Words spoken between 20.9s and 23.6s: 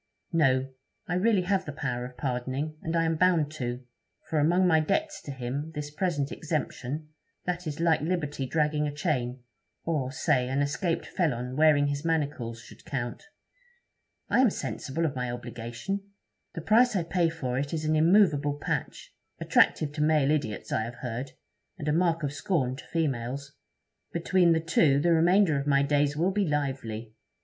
heard, and a mark of scorn to females.